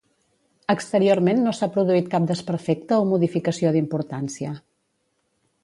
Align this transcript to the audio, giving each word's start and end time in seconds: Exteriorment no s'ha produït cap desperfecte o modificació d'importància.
Exteriorment 0.75 1.43
no 1.47 1.53
s'ha 1.57 1.69
produït 1.75 2.09
cap 2.15 2.25
desperfecte 2.33 2.99
o 3.03 3.05
modificació 3.13 3.77
d'importància. 3.77 4.57